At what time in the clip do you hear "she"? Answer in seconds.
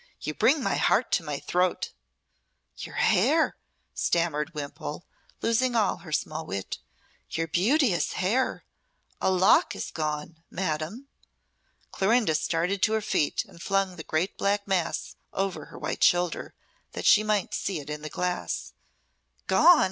17.05-17.21